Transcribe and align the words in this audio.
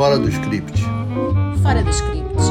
Fora 0.00 0.18
do 0.18 0.30
script. 0.30 0.80
Fora 1.62 1.82
do 1.82 1.90
script. 1.90 2.42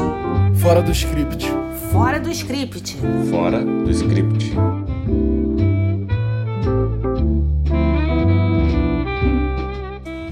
Fora 0.62 0.82
do 0.82 0.92
script. 0.92 1.46
Fora 1.90 2.20
do 2.20 2.30
script. 2.30 2.96
Fora 3.28 3.64
do 3.64 3.90
script. 3.90 4.52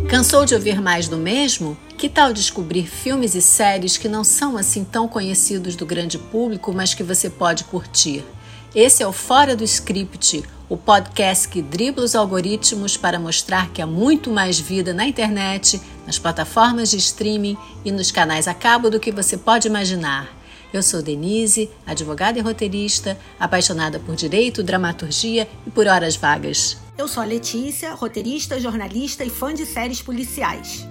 Cansou 0.09 0.45
de 0.45 0.55
ouvir 0.55 0.81
mais 0.81 1.09
do 1.09 1.17
mesmo? 1.17 1.77
Que 1.97 2.09
tal 2.09 2.33
descobrir 2.33 2.87
filmes 2.87 3.35
e 3.35 3.43
séries 3.43 3.97
que 3.97 4.09
não 4.09 4.23
são 4.23 4.57
assim 4.57 4.85
tão 4.85 5.09
conhecidos 5.09 5.75
do 5.75 5.85
grande 5.85 6.19
público, 6.19 6.73
mas 6.73 6.95
que 6.95 7.03
você 7.03 7.29
pode 7.29 7.65
curtir? 7.65 8.25
Esse 8.73 9.03
é 9.03 9.07
o 9.09 9.13
Fora 9.13 9.57
do 9.57 9.65
Script, 9.65 10.45
o 10.69 10.77
podcast 10.77 11.49
que 11.49 11.63
dribla 11.63 12.05
os 12.05 12.15
algoritmos 12.15 12.97
para 12.97 13.19
mostrar 13.19 13.71
que 13.71 13.81
há 13.81 13.87
muito 13.87 14.31
mais 14.31 14.61
vida 14.61 14.93
na 14.93 15.07
internet, 15.07 15.81
nas 16.07 16.19
plataformas 16.19 16.91
de 16.91 16.99
streaming 16.99 17.57
e 17.85 17.91
nos 17.91 18.11
canais 18.11 18.47
a 18.47 18.53
cabo 18.53 18.91
do 18.91 19.01
que 19.01 19.11
você 19.11 19.37
pode 19.37 19.67
imaginar. 19.67 20.29
Eu 20.73 20.83
sou 20.83 21.01
Denise, 21.01 21.71
advogada 21.87 22.39
e 22.39 22.43
roteirista, 22.43 23.19
apaixonada 23.41 23.99
por 23.99 24.15
direito, 24.15 24.63
dramaturgia 24.63 25.49
e 25.67 25.71
por 25.71 25.87
horas 25.87 26.15
vagas. 26.15 26.77
Eu 26.99 27.09
sou 27.09 27.23
a 27.23 27.27
Letícia, 27.27 27.95
roteirista, 27.95 28.61
jornalista 28.61 29.25
e 29.25 29.31
fã 29.31 29.55
de 29.55 29.65
séries 29.65 30.03
policiais. 30.03 30.87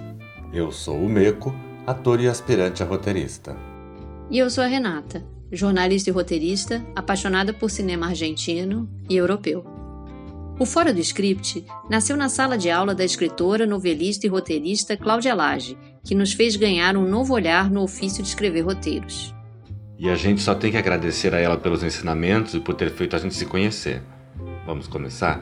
Eu 0.52 0.72
sou 0.72 0.96
o 0.96 1.08
Meco, 1.08 1.54
ator 1.86 2.20
e 2.20 2.26
aspirante 2.26 2.82
a 2.82 2.86
roteirista. 2.86 3.56
E 4.28 4.38
eu 4.38 4.50
sou 4.50 4.64
a 4.64 4.66
Renata, 4.66 5.24
jornalista 5.52 6.10
e 6.10 6.12
roteirista, 6.12 6.84
apaixonada 6.94 7.52
por 7.52 7.70
cinema 7.70 8.06
argentino 8.06 8.88
e 9.08 9.16
europeu. 9.16 9.64
O 10.58 10.66
Fora 10.66 10.92
do 10.92 11.00
Script 11.00 11.64
nasceu 11.88 12.16
na 12.16 12.28
sala 12.28 12.58
de 12.58 12.68
aula 12.68 12.94
da 12.94 13.04
escritora, 13.04 13.64
novelista 13.64 14.26
e 14.26 14.28
roteirista 14.28 14.96
Cláudia 14.96 15.34
Lage, 15.34 15.78
que 16.04 16.14
nos 16.14 16.32
fez 16.32 16.56
ganhar 16.56 16.96
um 16.96 17.08
novo 17.08 17.32
olhar 17.32 17.70
no 17.70 17.82
ofício 17.82 18.22
de 18.22 18.28
escrever 18.28 18.62
roteiros. 18.62 19.34
E 19.96 20.08
a 20.08 20.16
gente 20.16 20.40
só 20.42 20.54
tem 20.54 20.70
que 20.70 20.76
agradecer 20.76 21.34
a 21.34 21.38
ela 21.38 21.56
pelos 21.56 21.82
ensinamentos 21.82 22.54
e 22.54 22.60
por 22.60 22.74
ter 22.74 22.90
feito 22.90 23.14
a 23.14 23.18
gente 23.18 23.34
se 23.34 23.46
conhecer. 23.46 24.02
Vamos 24.66 24.86
começar? 24.88 25.40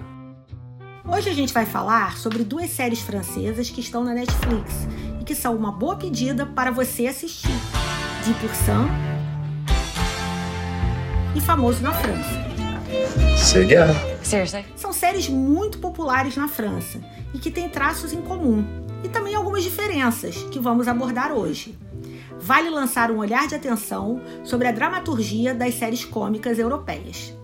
Hoje 1.04 1.30
a 1.30 1.34
gente 1.34 1.52
vai 1.52 1.64
falar 1.64 2.16
sobre 2.18 2.42
duas 2.42 2.70
séries 2.70 3.00
francesas 3.00 3.70
que 3.70 3.80
estão 3.80 4.04
na 4.04 4.12
Netflix 4.12 4.86
e 5.20 5.24
que 5.24 5.34
são 5.34 5.54
uma 5.54 5.72
boa 5.72 5.96
pedida 5.96 6.44
para 6.44 6.70
você 6.70 7.06
assistir: 7.06 7.48
De 8.24 8.34
Pourcent 8.34 9.15
e 11.36 11.40
Famoso 11.40 11.82
na 11.82 11.92
França. 11.92 12.30
Seria. 13.36 13.88
São 14.74 14.92
séries 14.92 15.28
muito 15.28 15.78
populares 15.78 16.34
na 16.34 16.48
França 16.48 16.98
e 17.34 17.38
que 17.38 17.50
têm 17.50 17.68
traços 17.68 18.12
em 18.12 18.22
comum 18.22 18.64
e 19.04 19.08
também 19.08 19.34
algumas 19.34 19.62
diferenças 19.62 20.34
que 20.50 20.58
vamos 20.58 20.88
abordar 20.88 21.32
hoje. 21.32 21.78
Vale 22.40 22.70
lançar 22.70 23.10
um 23.10 23.18
olhar 23.18 23.46
de 23.46 23.54
atenção 23.54 24.20
sobre 24.44 24.66
a 24.66 24.72
dramaturgia 24.72 25.54
das 25.54 25.74
séries 25.74 26.04
cômicas 26.04 26.58
europeias. 26.58 27.34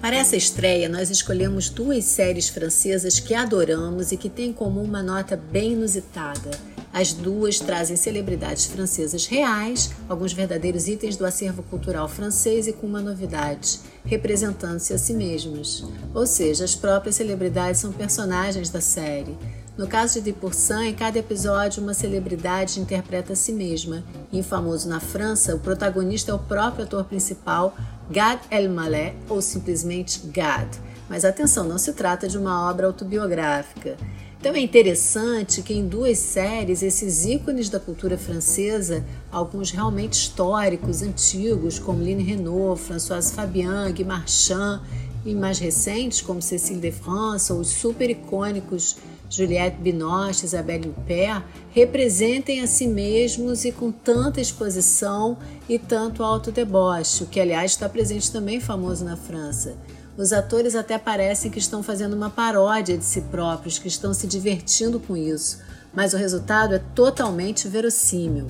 Para 0.00 0.16
essa 0.16 0.36
estreia, 0.36 0.88
nós 0.88 1.10
escolhemos 1.10 1.68
duas 1.68 2.04
séries 2.04 2.48
francesas 2.48 3.20
que 3.20 3.34
adoramos 3.34 4.12
e 4.12 4.16
que 4.16 4.28
têm 4.28 4.50
em 4.50 4.52
comum 4.52 4.82
uma 4.82 5.02
nota 5.02 5.36
bem 5.36 5.72
inusitada. 5.72 6.75
As 6.96 7.12
duas 7.12 7.60
trazem 7.60 7.94
celebridades 7.94 8.64
francesas 8.64 9.26
reais, 9.26 9.90
alguns 10.08 10.32
verdadeiros 10.32 10.88
itens 10.88 11.14
do 11.14 11.26
acervo 11.26 11.62
cultural 11.62 12.08
francês 12.08 12.66
e 12.66 12.72
com 12.72 12.86
uma 12.86 13.02
novidade, 13.02 13.80
representando-se 14.06 14.94
a 14.94 14.98
si 14.98 15.12
mesmas. 15.12 15.84
Ou 16.14 16.26
seja, 16.26 16.64
as 16.64 16.74
próprias 16.74 17.16
celebridades 17.16 17.82
são 17.82 17.92
personagens 17.92 18.70
da 18.70 18.80
série. 18.80 19.36
No 19.76 19.86
caso 19.86 20.22
de 20.22 20.32
Pourcent, 20.32 20.86
em 20.86 20.94
cada 20.94 21.18
episódio, 21.18 21.82
uma 21.82 21.92
celebridade 21.92 22.80
interpreta 22.80 23.34
a 23.34 23.36
si 23.36 23.52
mesma. 23.52 24.02
Em 24.32 24.42
Famoso 24.42 24.88
na 24.88 24.98
França, 24.98 25.54
o 25.54 25.60
protagonista 25.60 26.32
é 26.32 26.34
o 26.34 26.38
próprio 26.38 26.84
ator 26.84 27.04
principal, 27.04 27.76
Gad 28.10 28.40
Elmaleh, 28.50 29.14
ou 29.28 29.42
simplesmente 29.42 30.20
Gad. 30.28 30.66
Mas 31.10 31.26
atenção, 31.26 31.62
não 31.62 31.76
se 31.76 31.92
trata 31.92 32.26
de 32.26 32.38
uma 32.38 32.70
obra 32.70 32.86
autobiográfica. 32.86 33.98
Então 34.38 34.54
é 34.54 34.60
interessante 34.60 35.62
que 35.62 35.74
em 35.74 35.88
duas 35.88 36.18
séries 36.18 36.82
esses 36.82 37.24
ícones 37.24 37.68
da 37.68 37.80
cultura 37.80 38.16
francesa, 38.16 39.04
alguns 39.32 39.70
realmente 39.70 40.12
históricos, 40.12 41.02
antigos, 41.02 41.78
como 41.78 42.02
Line 42.02 42.22
Renault, 42.22 42.80
Françoise 42.80 43.32
Fabian, 43.32 43.90
Guy 43.92 44.04
Marchand, 44.04 44.82
e 45.24 45.34
mais 45.34 45.58
recentes, 45.58 46.20
como 46.20 46.40
Cécile 46.40 46.80
de 46.80 46.92
France, 46.92 47.52
ou 47.52 47.58
os 47.58 47.68
super 47.68 48.08
icônicos 48.08 48.96
Juliette 49.28 49.76
Binoche, 49.80 50.44
Isabelle 50.44 50.88
Huppert, 50.88 51.42
representem 51.72 52.60
a 52.60 52.66
si 52.66 52.86
mesmos 52.86 53.64
e 53.64 53.72
com 53.72 53.90
tanta 53.90 54.40
exposição 54.40 55.36
e 55.68 55.78
tanto 55.78 56.22
autodeboche, 56.22 57.24
o 57.24 57.26
que 57.26 57.40
aliás 57.40 57.72
está 57.72 57.88
presente 57.88 58.30
também 58.30 58.60
famoso 58.60 59.04
na 59.04 59.16
França. 59.16 59.76
Os 60.16 60.32
atores 60.32 60.74
até 60.74 60.96
parecem 60.96 61.50
que 61.50 61.58
estão 61.58 61.82
fazendo 61.82 62.14
uma 62.14 62.30
paródia 62.30 62.96
de 62.96 63.04
si 63.04 63.20
próprios, 63.20 63.78
que 63.78 63.86
estão 63.86 64.14
se 64.14 64.26
divertindo 64.26 64.98
com 64.98 65.14
isso, 65.14 65.60
mas 65.92 66.14
o 66.14 66.16
resultado 66.16 66.74
é 66.74 66.78
totalmente 66.94 67.68
verossímil. 67.68 68.46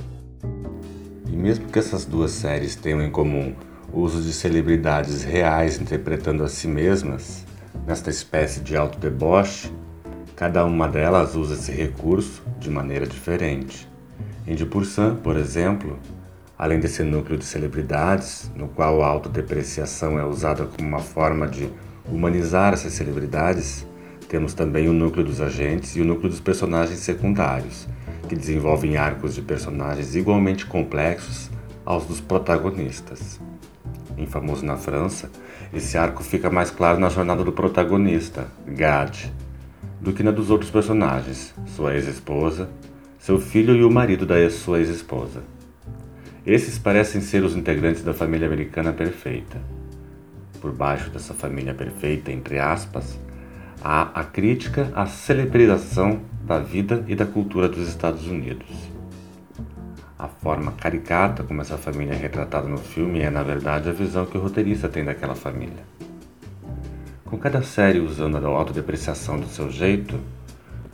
E 1.26 1.36
mesmo 1.36 1.66
que 1.66 1.78
essas 1.78 2.04
duas 2.04 2.30
séries 2.30 2.76
tenham 2.76 3.02
em 3.02 3.10
comum 3.10 3.52
o 3.92 4.00
uso 4.00 4.22
de 4.22 4.32
celebridades 4.32 5.24
reais 5.24 5.80
interpretando 5.80 6.44
a 6.44 6.48
si 6.48 6.68
mesmas, 6.68 7.44
nesta 7.84 8.10
espécie 8.10 8.60
de 8.60 8.76
autodeboche, 8.76 9.72
cada 10.36 10.64
uma 10.64 10.86
delas 10.86 11.34
usa 11.34 11.54
esse 11.54 11.72
recurso 11.72 12.42
de 12.60 12.70
maneira 12.70 13.06
diferente. 13.06 13.88
Em 14.46 14.54
Pourcent, 14.66 15.16
por 15.16 15.36
exemplo, 15.36 15.98
Além 16.58 16.80
desse 16.80 17.02
núcleo 17.02 17.38
de 17.38 17.44
celebridades, 17.44 18.50
no 18.56 18.68
qual 18.68 19.02
a 19.02 19.06
autodepreciação 19.06 20.18
é 20.18 20.24
usada 20.24 20.64
como 20.64 20.88
uma 20.88 21.00
forma 21.00 21.46
de 21.46 21.68
humanizar 22.10 22.72
essas 22.72 22.94
celebridades, 22.94 23.86
temos 24.26 24.54
também 24.54 24.88
o 24.88 24.92
núcleo 24.92 25.24
dos 25.24 25.40
agentes 25.40 25.94
e 25.96 26.00
o 26.00 26.04
núcleo 26.04 26.30
dos 26.30 26.40
personagens 26.40 26.98
secundários, 27.00 27.86
que 28.26 28.34
desenvolvem 28.34 28.96
arcos 28.96 29.34
de 29.34 29.42
personagens 29.42 30.16
igualmente 30.16 30.64
complexos 30.64 31.50
aos 31.84 32.06
dos 32.06 32.20
protagonistas. 32.20 33.38
Em 34.16 34.26
Famoso 34.26 34.64
na 34.64 34.78
França, 34.78 35.30
esse 35.74 35.98
arco 35.98 36.24
fica 36.24 36.48
mais 36.48 36.70
claro 36.70 36.98
na 36.98 37.10
jornada 37.10 37.44
do 37.44 37.52
protagonista, 37.52 38.46
Gad, 38.66 39.30
do 40.00 40.12
que 40.12 40.22
na 40.22 40.30
dos 40.30 40.48
outros 40.48 40.70
personagens, 40.70 41.54
sua 41.66 41.94
ex-esposa, 41.94 42.70
seu 43.18 43.38
filho 43.38 43.76
e 43.76 43.84
o 43.84 43.90
marido 43.90 44.24
da 44.24 44.48
sua 44.48 44.78
ex-esposa. 44.78 45.42
Esses 46.46 46.78
parecem 46.78 47.20
ser 47.20 47.42
os 47.42 47.56
integrantes 47.56 48.04
da 48.04 48.14
família 48.14 48.46
americana 48.46 48.92
perfeita. 48.92 49.60
Por 50.60 50.70
baixo 50.70 51.10
dessa 51.10 51.34
família 51.34 51.74
perfeita, 51.74 52.30
entre 52.30 52.60
aspas, 52.60 53.18
há 53.82 54.02
a 54.14 54.22
crítica 54.22 54.92
à 54.94 55.06
celebrização 55.06 56.20
da 56.44 56.60
vida 56.60 57.04
e 57.08 57.16
da 57.16 57.26
cultura 57.26 57.68
dos 57.68 57.88
Estados 57.88 58.28
Unidos. 58.28 58.68
A 60.16 60.28
forma 60.28 60.70
caricata 60.70 61.42
como 61.42 61.62
essa 61.62 61.76
família 61.76 62.12
é 62.12 62.16
retratada 62.16 62.68
no 62.68 62.78
filme 62.78 63.18
é, 63.18 63.28
na 63.28 63.42
verdade, 63.42 63.88
a 63.88 63.92
visão 63.92 64.24
que 64.24 64.38
o 64.38 64.40
roteirista 64.40 64.88
tem 64.88 65.04
daquela 65.04 65.34
família. 65.34 65.84
Com 67.24 67.36
cada 67.36 67.60
série 67.60 67.98
usando 67.98 68.36
a 68.36 68.48
autodepreciação 68.48 69.40
do 69.40 69.48
seu 69.48 69.68
jeito, 69.68 70.20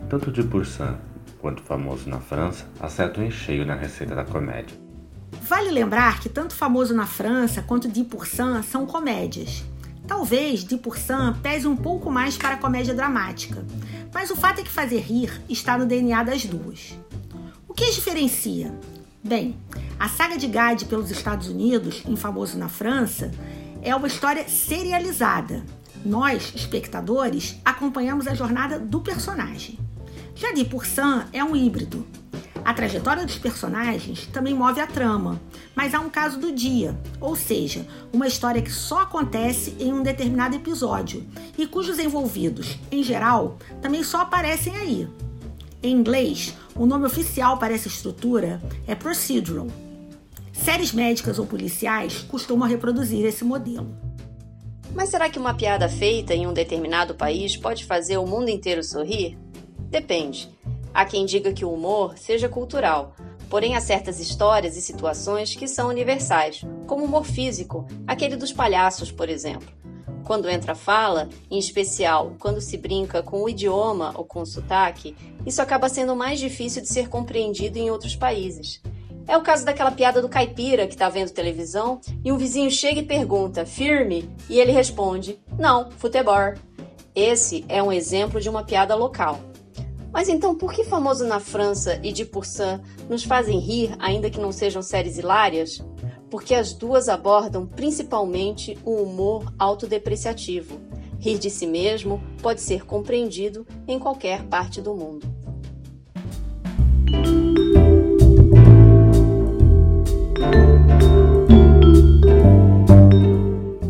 tanto 0.09 0.31
de 0.31 0.41
Pourcent 0.41 0.95
quanto 1.39 1.61
famoso 1.61 2.09
na 2.09 2.19
França 2.19 2.65
acertam 2.79 3.23
em 3.23 3.29
cheio 3.29 3.67
na 3.67 3.75
receita 3.75 4.15
da 4.15 4.25
comédia. 4.25 4.92
Vale 5.41 5.71
lembrar 5.71 6.19
que 6.19 6.29
tanto 6.29 6.55
famoso 6.55 6.93
na 6.93 7.05
França 7.05 7.61
quanto 7.61 7.87
De 7.87 8.03
Pourcent 8.03 8.63
são 8.63 8.85
comédias. 8.85 9.63
Talvez 10.07 10.63
De 10.63 10.77
Pourcent 10.77 11.37
pese 11.41 11.67
um 11.67 11.75
pouco 11.75 12.11
mais 12.11 12.37
para 12.37 12.55
a 12.55 12.57
comédia 12.57 12.93
dramática, 12.93 13.65
mas 14.13 14.29
o 14.29 14.35
fato 14.35 14.59
é 14.59 14.63
que 14.63 14.69
fazer 14.69 14.99
rir 14.99 15.41
está 15.49 15.77
no 15.77 15.85
DNA 15.85 16.23
das 16.23 16.45
duas. 16.45 16.97
O 17.67 17.73
que 17.73 17.85
as 17.85 17.95
diferencia? 17.95 18.73
Bem, 19.23 19.55
a 19.99 20.09
saga 20.09 20.37
de 20.37 20.47
Gade 20.47 20.85
pelos 20.85 21.09
Estados 21.09 21.47
Unidos, 21.47 22.03
em 22.05 22.15
Famoso 22.15 22.57
na 22.57 22.67
França, 22.67 23.31
é 23.81 23.95
uma 23.95 24.07
história 24.07 24.47
serializada. 24.47 25.63
Nós, 26.05 26.51
espectadores, 26.55 27.55
acompanhamos 27.63 28.27
a 28.27 28.33
jornada 28.33 28.77
do 28.77 28.99
personagem. 28.99 29.79
Já 30.35 30.51
De 30.51 30.65
Pourcent 30.65 31.27
é 31.31 31.43
um 31.43 31.55
híbrido, 31.55 32.05
a 32.65 32.73
trajetória 32.73 33.25
dos 33.25 33.37
personagens 33.37 34.25
também 34.27 34.53
move 34.53 34.79
a 34.79 34.87
trama, 34.87 35.41
mas 35.75 35.93
há 35.93 35.99
um 35.99 36.09
caso 36.09 36.39
do 36.39 36.51
dia, 36.51 36.97
ou 37.19 37.35
seja, 37.35 37.85
uma 38.11 38.27
história 38.27 38.61
que 38.61 38.71
só 38.71 39.01
acontece 39.01 39.75
em 39.79 39.91
um 39.91 40.01
determinado 40.01 40.55
episódio 40.55 41.25
e 41.57 41.67
cujos 41.67 41.99
envolvidos, 41.99 42.77
em 42.91 43.03
geral, 43.03 43.57
também 43.81 44.03
só 44.03 44.21
aparecem 44.21 44.75
aí. 44.77 45.07
Em 45.81 45.91
inglês, 45.93 46.53
o 46.75 46.85
nome 46.85 47.05
oficial 47.05 47.57
para 47.57 47.73
essa 47.73 47.89
estrutura 47.89 48.61
é 48.87 48.95
procedural. 48.95 49.67
Séries 50.53 50.93
médicas 50.93 51.39
ou 51.39 51.45
policiais 51.45 52.19
costumam 52.19 52.69
reproduzir 52.69 53.25
esse 53.25 53.43
modelo. 53.43 53.93
Mas 54.95 55.09
será 55.09 55.29
que 55.29 55.39
uma 55.39 55.53
piada 55.53 55.89
feita 55.89 56.33
em 56.33 56.47
um 56.47 56.53
determinado 56.53 57.15
país 57.15 57.57
pode 57.57 57.83
fazer 57.83 58.17
o 58.17 58.27
mundo 58.27 58.49
inteiro 58.49 58.83
sorrir? 58.83 59.37
Depende. 59.89 60.52
Há 60.93 61.05
quem 61.05 61.25
diga 61.25 61.51
que 61.51 61.65
o 61.65 61.73
humor 61.73 62.17
seja 62.17 62.47
cultural, 62.47 63.15
porém 63.49 63.75
há 63.75 63.81
certas 63.81 64.19
histórias 64.19 64.77
e 64.77 64.81
situações 64.81 65.55
que 65.55 65.67
são 65.67 65.89
universais, 65.89 66.63
como 66.85 67.03
o 67.03 67.07
humor 67.07 67.25
físico, 67.25 67.87
aquele 68.05 68.35
dos 68.35 68.53
palhaços, 68.53 69.11
por 69.11 69.27
exemplo. 69.27 69.67
Quando 70.23 70.49
entra 70.49 70.75
fala, 70.75 71.27
em 71.51 71.57
especial 71.57 72.33
quando 72.39 72.61
se 72.61 72.77
brinca 72.77 73.21
com 73.21 73.41
o 73.41 73.49
idioma 73.49 74.13
ou 74.15 74.23
com 74.23 74.41
o 74.41 74.45
sotaque, 74.45 75.15
isso 75.45 75.61
acaba 75.61 75.89
sendo 75.89 76.15
mais 76.15 76.39
difícil 76.39 76.81
de 76.81 76.87
ser 76.87 77.09
compreendido 77.09 77.77
em 77.77 77.91
outros 77.91 78.15
países. 78.15 78.81
É 79.27 79.37
o 79.37 79.41
caso 79.41 79.65
daquela 79.65 79.91
piada 79.91 80.21
do 80.21 80.29
caipira 80.29 80.85
que 80.85 80.93
está 80.93 81.09
vendo 81.09 81.31
televisão 81.31 81.99
e 82.23 82.31
um 82.31 82.37
vizinho 82.37 82.69
chega 82.69 82.99
e 82.99 83.05
pergunta, 83.05 83.65
firme, 83.65 84.29
e 84.49 84.59
ele 84.59 84.71
responde, 84.71 85.39
não, 85.57 85.89
futebol. 85.91 86.53
Esse 87.15 87.63
é 87.69 87.81
um 87.81 87.91
exemplo 87.91 88.39
de 88.39 88.49
uma 88.49 88.63
piada 88.63 88.95
local. 88.95 89.39
Mas 90.13 90.29
então, 90.29 90.53
por 90.53 90.71
que 90.71 90.83
Famoso 90.83 91.25
na 91.25 91.39
França 91.39 91.99
e 92.03 92.11
de 92.11 92.23
Pourcent 92.23 92.79
nos 93.09 93.23
fazem 93.23 93.57
rir, 93.57 93.95
ainda 93.97 94.29
que 94.29 94.39
não 94.39 94.51
sejam 94.51 94.83
séries 94.83 95.17
hilárias? 95.17 95.83
Porque 96.29 96.53
as 96.53 96.71
duas 96.71 97.09
abordam 97.09 97.65
principalmente 97.65 98.77
o 98.85 98.91
humor 98.91 99.51
autodepreciativo. 99.57 100.79
Rir 101.19 101.39
de 101.39 101.49
si 101.49 101.65
mesmo 101.65 102.21
pode 102.43 102.61
ser 102.61 102.85
compreendido 102.85 103.65
em 103.87 103.97
qualquer 103.97 104.43
parte 104.43 104.79
do 104.81 104.93
mundo. 104.93 105.27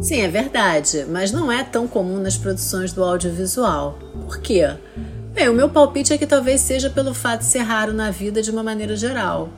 Sim, 0.01 0.21
é 0.21 0.27
verdade, 0.29 1.05
mas 1.09 1.33
não 1.33 1.51
é 1.51 1.63
tão 1.63 1.85
comum 1.85 2.19
nas 2.19 2.37
produções 2.37 2.93
do 2.93 3.03
audiovisual. 3.03 3.97
Por 4.25 4.39
quê? 4.39 4.77
Bem, 5.33 5.49
o 5.49 5.53
meu 5.53 5.67
palpite 5.67 6.13
é 6.13 6.17
que 6.17 6.27
talvez 6.27 6.61
seja 6.61 6.91
pelo 6.91 7.11
fato 7.11 7.39
de 7.39 7.47
ser 7.47 7.61
raro 7.61 7.91
na 7.91 8.11
vida 8.11 8.39
de 8.39 8.51
uma 8.51 8.61
maneira 8.61 8.95
geral. 8.95 9.49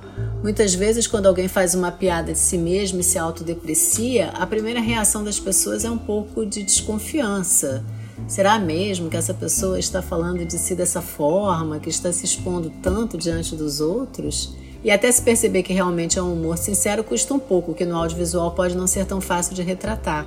Muitas 0.41 0.73
vezes, 0.73 1.05
quando 1.05 1.25
alguém 1.25 1.49
faz 1.49 1.75
uma 1.75 1.91
piada 1.91 2.31
de 2.31 2.39
si 2.39 2.57
mesmo 2.57 3.01
e 3.01 3.03
se 3.03 3.19
autodeprecia, 3.19 4.29
a 4.29 4.47
primeira 4.47 4.79
reação 4.79 5.21
das 5.21 5.37
pessoas 5.37 5.83
é 5.83 5.91
um 5.91 5.97
pouco 5.97 6.45
de 6.45 6.63
desconfiança. 6.63 7.83
Será 8.25 8.57
mesmo 8.57 9.09
que 9.09 9.17
essa 9.17 9.33
pessoa 9.33 9.77
está 9.77 10.01
falando 10.01 10.45
de 10.45 10.57
si 10.57 10.75
dessa 10.75 11.01
forma, 11.01 11.77
que 11.77 11.89
está 11.89 12.09
se 12.13 12.23
expondo 12.23 12.71
tanto 12.81 13.17
diante 13.17 13.53
dos 13.53 13.81
outros? 13.81 14.55
E 14.81 14.89
até 14.89 15.11
se 15.11 15.21
perceber 15.21 15.61
que 15.61 15.73
realmente 15.73 16.17
é 16.17 16.21
um 16.21 16.31
humor 16.31 16.57
sincero 16.57 17.03
custa 17.03 17.33
um 17.33 17.39
pouco, 17.39 17.73
que 17.73 17.83
no 17.83 17.97
audiovisual 17.97 18.51
pode 18.51 18.77
não 18.77 18.87
ser 18.87 19.05
tão 19.05 19.19
fácil 19.19 19.53
de 19.53 19.61
retratar. 19.61 20.25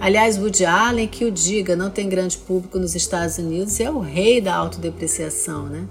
Aliás, 0.00 0.38
Woody 0.38 0.64
Allen, 0.64 1.08
que 1.08 1.24
o 1.24 1.30
diga, 1.30 1.74
não 1.74 1.90
tem 1.90 2.08
grande 2.08 2.36
público 2.36 2.78
nos 2.78 2.94
Estados 2.94 3.36
Unidos 3.38 3.80
é 3.80 3.90
o 3.90 3.98
rei 3.98 4.40
da 4.40 4.54
autodepreciação, 4.54 5.66
né? 5.66 5.86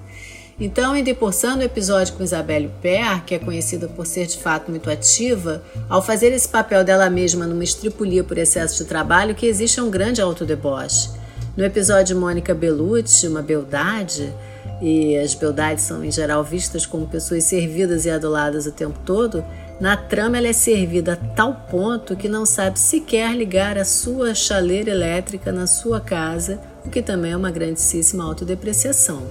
Então, 0.59 0.95
em 0.95 1.03
Deporçando 1.03 1.59
o 1.59 1.63
episódio 1.63 2.15
com 2.15 2.23
Isabelle 2.23 2.71
Per, 2.81 3.23
que 3.25 3.35
é 3.35 3.39
conhecida 3.39 3.87
por 3.87 4.07
ser 4.07 4.25
de 4.25 4.37
fato 4.37 4.71
muito 4.71 4.89
ativa, 4.89 5.61
ao 5.87 6.01
fazer 6.01 6.33
esse 6.33 6.47
papel 6.47 6.83
dela 6.83 7.09
mesma 7.11 7.45
numa 7.45 7.63
estripulia 7.63 8.23
por 8.23 8.37
excesso 8.37 8.81
de 8.81 8.89
trabalho, 8.89 9.35
que 9.35 9.45
existe 9.45 9.79
um 9.79 9.91
grande 9.91 10.19
autodeboche. 10.19 11.11
No 11.55 11.63
episódio 11.63 12.15
de 12.15 12.15
Mônica 12.15 12.55
Bellucci, 12.55 13.27
Uma 13.27 13.43
Beldade, 13.43 14.33
e 14.81 15.17
as 15.17 15.33
beldades 15.35 15.83
são 15.83 16.03
em 16.03 16.11
geral 16.11 16.43
vistas 16.43 16.85
como 16.85 17.07
pessoas 17.07 17.43
servidas 17.43 18.05
e 18.05 18.09
aduladas 18.09 18.65
o 18.65 18.71
tempo 18.71 18.97
todo, 19.05 19.43
na 19.79 19.95
trama 19.95 20.37
ela 20.37 20.47
é 20.47 20.53
servida 20.53 21.13
a 21.13 21.15
tal 21.15 21.53
ponto 21.69 22.15
que 22.15 22.27
não 22.27 22.45
sabe 22.45 22.79
sequer 22.79 23.35
ligar 23.35 23.77
a 23.77 23.85
sua 23.85 24.33
chaleira 24.33 24.89
elétrica 24.89 25.51
na 25.51 25.67
sua 25.67 26.01
casa, 26.01 26.59
o 26.83 26.89
que 26.89 27.01
também 27.01 27.31
é 27.31 27.37
uma 27.37 27.51
grandíssima 27.51 28.23
autodepreciação. 28.23 29.23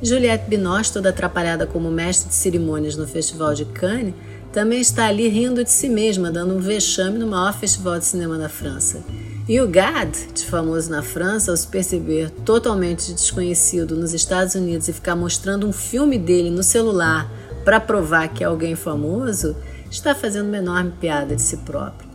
Juliette 0.00 0.48
Binoche, 0.48 0.92
toda 0.92 1.10
atrapalhada 1.10 1.66
como 1.66 1.90
mestre 1.90 2.28
de 2.28 2.34
cerimônias 2.34 2.96
no 2.96 3.06
Festival 3.06 3.54
de 3.54 3.64
Cannes, 3.64 4.14
também 4.52 4.80
está 4.80 5.06
ali 5.06 5.28
rindo 5.28 5.64
de 5.64 5.70
si 5.70 5.88
mesma, 5.88 6.30
dando 6.30 6.54
um 6.54 6.60
vexame 6.60 7.18
no 7.18 7.26
maior 7.26 7.54
festival 7.54 7.98
de 7.98 8.04
cinema 8.04 8.36
da 8.36 8.48
França. 8.48 9.02
E 9.48 9.60
o 9.60 9.66
Gad, 9.66 10.14
de 10.34 10.44
famoso 10.44 10.90
na 10.90 11.02
França, 11.02 11.50
ao 11.50 11.56
se 11.56 11.66
perceber 11.66 12.30
totalmente 12.44 13.12
desconhecido 13.12 13.96
nos 13.96 14.12
Estados 14.12 14.54
Unidos 14.54 14.88
e 14.88 14.92
ficar 14.92 15.16
mostrando 15.16 15.66
um 15.66 15.72
filme 15.72 16.18
dele 16.18 16.50
no 16.50 16.62
celular 16.62 17.30
para 17.64 17.80
provar 17.80 18.28
que 18.28 18.44
é 18.44 18.46
alguém 18.46 18.74
famoso, 18.74 19.56
está 19.92 20.14
fazendo 20.14 20.48
uma 20.48 20.56
enorme 20.56 20.92
piada 20.98 21.36
de 21.36 21.42
si 21.42 21.58
próprio. 21.58 22.08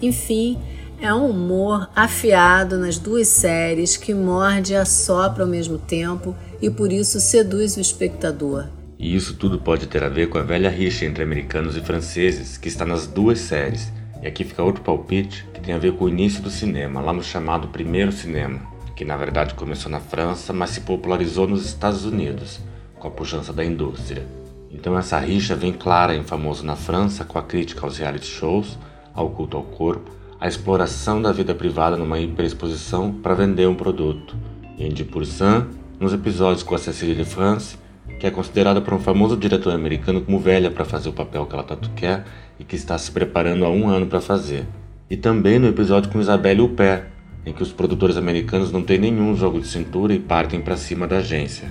Enfim, 0.00 0.58
é 1.00 1.12
um 1.12 1.28
humor 1.28 1.90
afiado 1.94 2.78
nas 2.78 2.96
duas 2.96 3.28
séries 3.28 3.96
que 3.96 4.14
morde 4.14 4.72
e 4.72 4.76
assopra 4.76 5.42
ao 5.42 5.48
mesmo 5.48 5.76
tempo 5.76 6.34
e 6.62 6.70
por 6.70 6.92
isso 6.92 7.20
seduz 7.20 7.76
o 7.76 7.80
espectador. 7.80 8.66
E 8.98 9.14
isso 9.14 9.34
tudo 9.34 9.58
pode 9.58 9.88
ter 9.88 10.02
a 10.04 10.08
ver 10.08 10.28
com 10.28 10.38
a 10.38 10.42
velha 10.42 10.70
rixa 10.70 11.04
entre 11.04 11.24
americanos 11.24 11.76
e 11.76 11.80
franceses 11.80 12.56
que 12.56 12.68
está 12.68 12.86
nas 12.86 13.06
duas 13.06 13.40
séries. 13.40 13.92
E 14.22 14.26
aqui 14.26 14.44
fica 14.44 14.62
outro 14.62 14.82
palpite 14.82 15.44
que 15.52 15.60
tem 15.60 15.74
a 15.74 15.78
ver 15.78 15.94
com 15.94 16.04
o 16.04 16.08
início 16.08 16.40
do 16.40 16.48
cinema, 16.50 17.00
lá 17.00 17.12
no 17.12 17.22
chamado 17.22 17.68
Primeiro 17.68 18.12
Cinema, 18.12 18.60
que 18.94 19.04
na 19.04 19.16
verdade 19.16 19.54
começou 19.54 19.90
na 19.90 20.00
França, 20.00 20.52
mas 20.52 20.70
se 20.70 20.82
popularizou 20.82 21.48
nos 21.48 21.66
Estados 21.66 22.04
Unidos, 22.04 22.60
com 22.98 23.08
a 23.08 23.10
pujança 23.10 23.52
da 23.52 23.64
indústria. 23.64 24.24
Então 24.74 24.98
essa 24.98 25.18
rixa 25.20 25.54
vem 25.54 25.72
clara 25.72 26.16
em 26.16 26.24
Famoso 26.24 26.66
na 26.66 26.74
França 26.74 27.24
com 27.24 27.38
a 27.38 27.42
crítica 27.42 27.86
aos 27.86 27.96
reality 27.96 28.26
shows, 28.26 28.76
ao 29.14 29.30
culto 29.30 29.56
ao 29.56 29.62
corpo, 29.62 30.10
a 30.40 30.48
exploração 30.48 31.22
da 31.22 31.30
vida 31.30 31.54
privada 31.54 31.96
numa 31.96 32.18
hiperexposição 32.18 33.12
para 33.12 33.34
vender 33.34 33.68
um 33.68 33.74
produto. 33.76 34.36
E 34.76 34.84
em 34.84 34.92
De 34.92 35.04
Pourcent, 35.04 35.66
nos 36.00 36.12
episódios 36.12 36.64
com 36.64 36.74
a 36.74 36.78
Cecília 36.78 37.14
de 37.14 37.24
France, 37.24 37.78
que 38.18 38.26
é 38.26 38.30
considerada 38.30 38.80
por 38.80 38.92
um 38.92 38.98
famoso 38.98 39.36
diretor 39.36 39.72
americano 39.72 40.20
como 40.20 40.40
velha 40.40 40.70
para 40.70 40.84
fazer 40.84 41.08
o 41.08 41.12
papel 41.12 41.46
que 41.46 41.54
ela 41.54 41.62
tanto 41.62 41.90
quer 41.90 42.24
e 42.58 42.64
que 42.64 42.74
está 42.74 42.98
se 42.98 43.12
preparando 43.12 43.64
há 43.64 43.70
um 43.70 43.88
ano 43.88 44.06
para 44.06 44.20
fazer. 44.20 44.66
E 45.08 45.16
também 45.16 45.58
no 45.58 45.68
episódio 45.68 46.10
com 46.10 46.20
Isabelle 46.20 46.60
Huppert, 46.60 47.04
em 47.46 47.52
que 47.52 47.62
os 47.62 47.72
produtores 47.72 48.16
americanos 48.16 48.72
não 48.72 48.82
têm 48.82 48.98
nenhum 48.98 49.36
jogo 49.36 49.60
de 49.60 49.68
cintura 49.68 50.12
e 50.12 50.18
partem 50.18 50.60
para 50.60 50.76
cima 50.76 51.06
da 51.06 51.18
agência. 51.18 51.68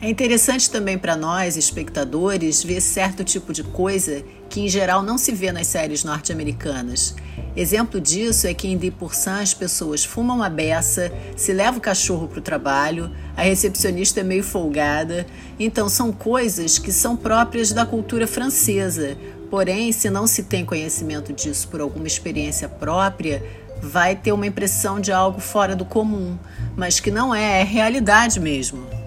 É 0.00 0.08
interessante 0.08 0.70
também 0.70 0.96
para 0.96 1.16
nós, 1.16 1.56
espectadores, 1.56 2.62
ver 2.62 2.80
certo 2.80 3.24
tipo 3.24 3.52
de 3.52 3.64
coisa 3.64 4.22
que 4.48 4.60
em 4.60 4.68
geral 4.68 5.02
não 5.02 5.18
se 5.18 5.32
vê 5.32 5.50
nas 5.50 5.66
séries 5.66 6.04
norte-americanas. 6.04 7.16
Exemplo 7.56 8.00
disso 8.00 8.46
é 8.46 8.54
que 8.54 8.68
em 8.68 8.78
De 8.78 8.92
Pourcent 8.92 9.42
as 9.42 9.54
pessoas 9.54 10.04
fumam 10.04 10.40
a 10.40 10.48
beça, 10.48 11.12
se 11.36 11.52
leva 11.52 11.78
o 11.78 11.80
cachorro 11.80 12.28
para 12.28 12.38
o 12.38 12.42
trabalho, 12.42 13.10
a 13.36 13.42
recepcionista 13.42 14.20
é 14.20 14.22
meio 14.22 14.44
folgada. 14.44 15.26
Então 15.58 15.88
são 15.88 16.12
coisas 16.12 16.78
que 16.78 16.92
são 16.92 17.16
próprias 17.16 17.72
da 17.72 17.84
cultura 17.84 18.28
francesa. 18.28 19.18
Porém, 19.50 19.90
se 19.90 20.08
não 20.08 20.28
se 20.28 20.44
tem 20.44 20.64
conhecimento 20.64 21.32
disso 21.32 21.66
por 21.66 21.80
alguma 21.80 22.06
experiência 22.06 22.68
própria, 22.68 23.42
vai 23.82 24.14
ter 24.14 24.30
uma 24.30 24.46
impressão 24.46 25.00
de 25.00 25.10
algo 25.10 25.40
fora 25.40 25.74
do 25.74 25.84
comum, 25.84 26.38
mas 26.76 27.00
que 27.00 27.10
não 27.10 27.34
é, 27.34 27.62
é 27.62 27.64
realidade 27.64 28.38
mesmo. 28.38 28.97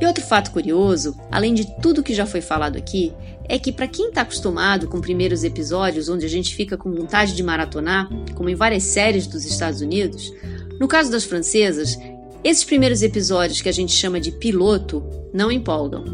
E 0.00 0.06
outro 0.06 0.24
fato 0.24 0.50
curioso, 0.52 1.16
além 1.30 1.54
de 1.54 1.66
tudo 1.80 2.02
que 2.02 2.14
já 2.14 2.24
foi 2.24 2.40
falado 2.40 2.76
aqui, 2.76 3.12
é 3.48 3.58
que 3.58 3.72
para 3.72 3.88
quem 3.88 4.08
está 4.08 4.20
acostumado 4.20 4.86
com 4.88 5.00
primeiros 5.00 5.42
episódios 5.42 6.08
onde 6.08 6.24
a 6.24 6.28
gente 6.28 6.54
fica 6.54 6.76
com 6.76 6.92
vontade 6.92 7.34
de 7.34 7.42
maratonar, 7.42 8.08
como 8.34 8.48
em 8.48 8.54
várias 8.54 8.84
séries 8.84 9.26
dos 9.26 9.44
Estados 9.44 9.80
Unidos, 9.80 10.32
no 10.78 10.86
caso 10.86 11.10
das 11.10 11.24
francesas, 11.24 11.98
esses 12.44 12.62
primeiros 12.62 13.02
episódios 13.02 13.60
que 13.60 13.68
a 13.68 13.72
gente 13.72 13.92
chama 13.92 14.20
de 14.20 14.30
piloto 14.30 15.02
não 15.32 15.50
empolgam. 15.50 16.04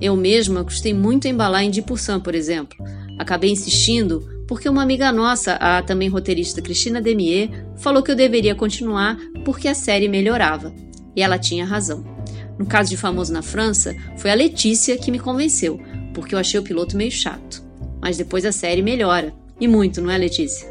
Eu 0.00 0.16
mesma 0.16 0.64
custei 0.64 0.94
muito 0.94 1.26
a 1.26 1.30
embalar 1.30 1.62
em 1.62 1.70
Dipursan, 1.70 2.20
por 2.20 2.34
exemplo. 2.34 2.76
Acabei 3.18 3.50
insistindo 3.50 4.26
porque 4.46 4.68
uma 4.68 4.82
amiga 4.82 5.12
nossa, 5.12 5.54
a 5.54 5.82
também 5.82 6.08
roteirista 6.08 6.62
Cristina 6.62 7.00
Demier, 7.00 7.66
falou 7.76 8.02
que 8.02 8.10
eu 8.10 8.16
deveria 8.16 8.54
continuar 8.54 9.18
porque 9.44 9.68
a 9.68 9.74
série 9.74 10.08
melhorava. 10.08 10.74
E 11.16 11.22
ela 11.22 11.38
tinha 11.38 11.64
razão. 11.64 12.13
No 12.58 12.66
caso 12.66 12.90
de 12.90 12.96
Famoso 12.96 13.32
na 13.32 13.42
França, 13.42 13.94
foi 14.16 14.30
a 14.30 14.34
Letícia 14.34 14.96
que 14.96 15.10
me 15.10 15.18
convenceu, 15.18 15.80
porque 16.12 16.34
eu 16.34 16.38
achei 16.38 16.58
o 16.58 16.62
piloto 16.62 16.96
meio 16.96 17.10
chato. 17.10 17.62
Mas 18.00 18.16
depois 18.16 18.44
a 18.44 18.52
série 18.52 18.82
melhora. 18.82 19.34
E 19.60 19.66
muito, 19.66 20.00
não 20.00 20.10
é, 20.10 20.18
Letícia? 20.18 20.68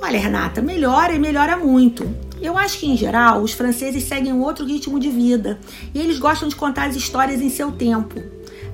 Olha, 0.00 0.18
Renata, 0.18 0.62
melhora 0.62 1.12
e 1.12 1.18
melhora 1.18 1.56
muito. 1.56 2.08
Eu 2.40 2.56
acho 2.56 2.78
que, 2.78 2.86
em 2.86 2.96
geral, 2.96 3.42
os 3.42 3.52
franceses 3.52 4.04
seguem 4.04 4.32
outro 4.32 4.64
ritmo 4.64 5.00
de 5.00 5.10
vida 5.10 5.58
e 5.92 5.98
eles 5.98 6.18
gostam 6.18 6.48
de 6.48 6.54
contar 6.54 6.88
as 6.88 6.94
histórias 6.94 7.40
em 7.40 7.50
seu 7.50 7.72
tempo. 7.72 8.22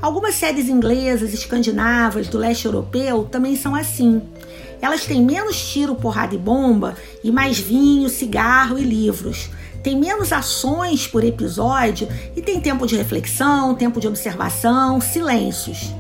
Algumas 0.02 0.34
séries 0.34 0.68
inglesas, 0.68 1.32
escandinavas, 1.32 2.28
do 2.28 2.36
leste 2.36 2.66
europeu 2.66 3.24
também 3.24 3.56
são 3.56 3.74
assim. 3.74 4.20
Elas 4.84 5.06
têm 5.06 5.22
menos 5.22 5.56
tiro, 5.72 5.94
porrada 5.94 6.34
e 6.34 6.38
bomba 6.38 6.94
e 7.24 7.32
mais 7.32 7.58
vinho, 7.58 8.10
cigarro 8.10 8.78
e 8.78 8.82
livros 8.82 9.48
tem 9.82 9.98
menos 9.98 10.32
ações 10.32 11.06
por 11.06 11.22
episódio 11.22 12.08
e 12.34 12.40
tem 12.40 12.58
tempo 12.58 12.86
de 12.86 12.96
reflexão, 12.96 13.74
tempo 13.74 14.00
de 14.00 14.08
observação, 14.08 14.98
silêncios. 14.98 15.92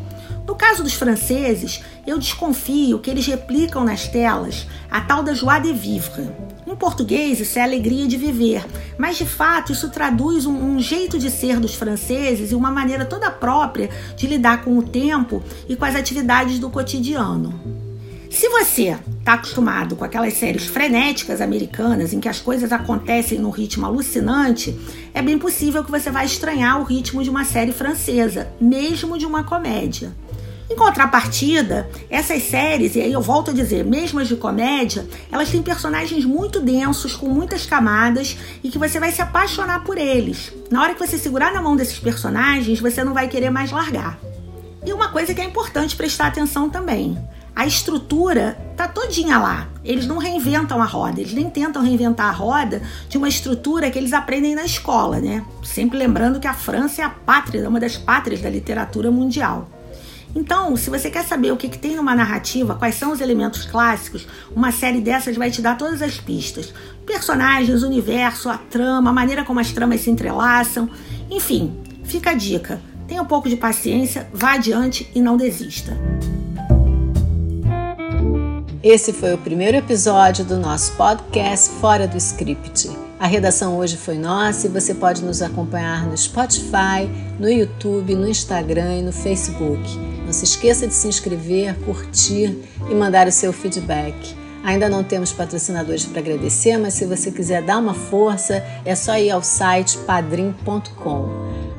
No 0.46 0.54
caso 0.54 0.82
dos 0.82 0.94
franceses, 0.94 1.82
eu 2.06 2.18
desconfio 2.18 2.98
que 2.98 3.10
eles 3.10 3.26
replicam 3.26 3.84
nas 3.84 4.08
telas 4.08 4.66
a 4.90 5.02
tal 5.02 5.22
da 5.22 5.34
joie 5.34 5.60
de 5.60 5.74
vivre. 5.74 6.30
Em 6.66 6.74
português, 6.74 7.40
isso 7.40 7.58
é 7.58 7.62
alegria 7.62 8.06
de 8.06 8.16
viver, 8.16 8.64
mas 8.96 9.18
de 9.18 9.26
fato 9.26 9.72
isso 9.72 9.90
traduz 9.90 10.46
um, 10.46 10.54
um, 10.54 10.80
jeito 10.80 11.18
de 11.18 11.30
ser 11.30 11.60
dos 11.60 11.74
franceses 11.74 12.52
e 12.52 12.54
uma 12.54 12.70
maneira 12.70 13.04
toda 13.04 13.30
própria 13.30 13.90
de 14.16 14.26
lidar 14.26 14.64
com 14.64 14.78
o 14.78 14.82
tempo 14.82 15.42
e 15.68 15.76
com 15.76 15.84
as 15.84 15.94
atividades 15.94 16.58
do 16.58 16.70
cotidiano. 16.70 17.83
Se 18.30 18.48
você 18.48 18.96
está 19.18 19.34
acostumado 19.34 19.96
com 19.96 20.04
aquelas 20.04 20.34
séries 20.34 20.66
frenéticas 20.66 21.40
americanas 21.40 22.12
em 22.12 22.20
que 22.20 22.28
as 22.28 22.40
coisas 22.40 22.72
acontecem 22.72 23.38
num 23.38 23.50
ritmo 23.50 23.86
alucinante, 23.86 24.76
é 25.12 25.22
bem 25.22 25.38
possível 25.38 25.84
que 25.84 25.90
você 25.90 26.10
vai 26.10 26.24
estranhar 26.26 26.80
o 26.80 26.84
ritmo 26.84 27.22
de 27.22 27.30
uma 27.30 27.44
série 27.44 27.72
francesa, 27.72 28.48
mesmo 28.60 29.18
de 29.18 29.26
uma 29.26 29.44
comédia. 29.44 30.12
Em 30.68 30.76
contrapartida, 30.76 31.88
essas 32.08 32.42
séries, 32.42 32.96
e 32.96 33.00
aí 33.02 33.12
eu 33.12 33.20
volto 33.20 33.50
a 33.50 33.54
dizer, 33.54 33.84
mesmo 33.84 34.18
as 34.18 34.28
de 34.28 34.34
comédia, 34.34 35.06
elas 35.30 35.50
têm 35.50 35.62
personagens 35.62 36.24
muito 36.24 36.58
densos, 36.58 37.14
com 37.14 37.28
muitas 37.28 37.66
camadas 37.66 38.36
e 38.62 38.70
que 38.70 38.78
você 38.78 38.98
vai 38.98 39.12
se 39.12 39.20
apaixonar 39.20 39.84
por 39.84 39.98
eles. 39.98 40.52
Na 40.70 40.82
hora 40.82 40.94
que 40.94 41.06
você 41.06 41.18
segurar 41.18 41.52
na 41.52 41.60
mão 41.60 41.76
desses 41.76 41.98
personagens, 41.98 42.80
você 42.80 43.04
não 43.04 43.12
vai 43.12 43.28
querer 43.28 43.50
mais 43.50 43.70
largar. 43.70 44.18
E 44.86 44.92
uma 44.92 45.08
coisa 45.08 45.34
que 45.34 45.40
é 45.40 45.44
importante 45.44 45.96
prestar 45.96 46.28
atenção 46.28 46.70
também: 46.70 47.16
a 47.54 47.66
estrutura 47.66 48.58
tá 48.76 48.88
todinha 48.88 49.38
lá. 49.38 49.68
Eles 49.84 50.06
não 50.06 50.18
reinventam 50.18 50.82
a 50.82 50.84
roda, 50.84 51.20
eles 51.20 51.32
nem 51.32 51.48
tentam 51.48 51.82
reinventar 51.82 52.26
a 52.26 52.32
roda 52.32 52.82
de 53.08 53.16
uma 53.16 53.28
estrutura 53.28 53.90
que 53.90 53.98
eles 53.98 54.12
aprendem 54.12 54.54
na 54.54 54.64
escola, 54.64 55.20
né? 55.20 55.44
Sempre 55.62 55.98
lembrando 55.98 56.40
que 56.40 56.48
a 56.48 56.54
França 56.54 57.02
é 57.02 57.04
a 57.04 57.10
pátria, 57.10 57.68
uma 57.68 57.78
das 57.78 57.96
pátrias 57.96 58.40
da 58.40 58.50
literatura 58.50 59.10
mundial. 59.10 59.68
Então, 60.34 60.76
se 60.76 60.90
você 60.90 61.08
quer 61.10 61.24
saber 61.24 61.52
o 61.52 61.56
que, 61.56 61.68
que 61.68 61.78
tem 61.78 61.94
numa 61.94 62.14
narrativa, 62.14 62.74
quais 62.74 62.96
são 62.96 63.12
os 63.12 63.20
elementos 63.20 63.64
clássicos, 63.66 64.26
uma 64.54 64.72
série 64.72 65.00
dessas 65.00 65.36
vai 65.36 65.48
te 65.48 65.62
dar 65.62 65.78
todas 65.78 66.02
as 66.02 66.18
pistas. 66.18 66.74
Personagens, 67.06 67.84
universo, 67.84 68.48
a 68.48 68.58
trama, 68.58 69.10
a 69.10 69.12
maneira 69.12 69.44
como 69.44 69.60
as 69.60 69.70
tramas 69.70 70.00
se 70.00 70.10
entrelaçam. 70.10 70.90
Enfim, 71.30 71.78
fica 72.02 72.30
a 72.30 72.34
dica. 72.34 72.80
Tenha 73.06 73.22
um 73.22 73.26
pouco 73.26 73.48
de 73.48 73.54
paciência, 73.54 74.28
vá 74.32 74.54
adiante 74.54 75.08
e 75.14 75.20
não 75.20 75.36
desista. 75.36 75.96
Esse 78.84 79.14
foi 79.14 79.32
o 79.32 79.38
primeiro 79.38 79.78
episódio 79.78 80.44
do 80.44 80.58
nosso 80.58 80.92
podcast 80.92 81.70
Fora 81.80 82.06
do 82.06 82.18
Script. 82.18 82.90
A 83.18 83.26
redação 83.26 83.78
hoje 83.78 83.96
foi 83.96 84.18
nossa 84.18 84.66
e 84.66 84.70
você 84.70 84.92
pode 84.92 85.24
nos 85.24 85.40
acompanhar 85.40 86.06
no 86.06 86.14
Spotify, 86.14 87.08
no 87.40 87.50
YouTube, 87.50 88.14
no 88.14 88.28
Instagram 88.28 88.98
e 88.98 89.00
no 89.00 89.10
Facebook. 89.10 89.80
Não 90.26 90.34
se 90.34 90.44
esqueça 90.44 90.86
de 90.86 90.92
se 90.92 91.08
inscrever, 91.08 91.74
curtir 91.86 92.62
e 92.90 92.94
mandar 92.94 93.26
o 93.26 93.32
seu 93.32 93.54
feedback. 93.54 94.36
Ainda 94.62 94.86
não 94.86 95.02
temos 95.02 95.32
patrocinadores 95.32 96.04
para 96.04 96.20
agradecer, 96.20 96.76
mas 96.76 96.92
se 96.92 97.06
você 97.06 97.30
quiser 97.30 97.62
dar 97.62 97.78
uma 97.78 97.94
força, 97.94 98.62
é 98.84 98.94
só 98.94 99.16
ir 99.16 99.30
ao 99.30 99.42
site 99.42 99.96
padrim.com. 100.06 101.30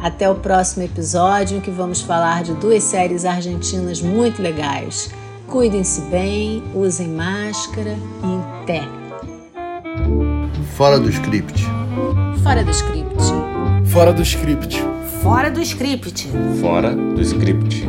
Até 0.02 0.28
o 0.28 0.34
próximo 0.34 0.84
episódio 0.84 1.60
em 1.60 1.62
que 1.62 1.70
vamos 1.70 2.02
falar 2.02 2.42
de 2.42 2.56
duas 2.56 2.82
séries 2.82 3.26
argentinas 3.26 4.02
muito 4.02 4.42
legais. 4.42 5.12
Cuidem-se 5.48 6.02
bem, 6.10 6.64
usem 6.74 7.08
máscara 7.08 7.96
e 8.24 8.28
em 8.28 8.66
pé. 8.66 8.84
Fora 10.76 11.00
do 11.00 11.10
script. 11.10 11.64
Fora 12.44 12.64
do 12.64 12.72
script. 12.72 13.24
Fora 13.86 14.12
do 14.12 14.22
script. 14.22 14.84
Fora 15.22 15.52
do 15.52 15.62
script. 15.62 16.30
Fora 16.60 16.96
do 16.96 17.22
script. 17.22 17.86